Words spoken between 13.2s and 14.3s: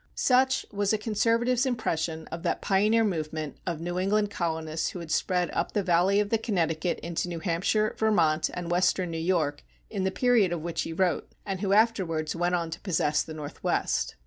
the Northwest.